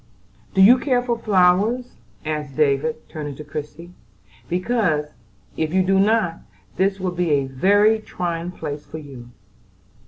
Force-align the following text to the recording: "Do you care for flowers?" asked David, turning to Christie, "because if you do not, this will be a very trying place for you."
"Do 0.55 0.63
you 0.63 0.79
care 0.79 1.03
for 1.03 1.15
flowers?" 1.15 1.97
asked 2.25 2.55
David, 2.55 3.07
turning 3.07 3.35
to 3.35 3.43
Christie, 3.43 3.93
"because 4.49 5.09
if 5.55 5.75
you 5.75 5.83
do 5.83 5.99
not, 5.99 6.39
this 6.75 6.99
will 6.99 7.11
be 7.11 7.29
a 7.29 7.45
very 7.45 7.99
trying 7.99 8.49
place 8.49 8.83
for 8.83 8.97
you." 8.97 9.29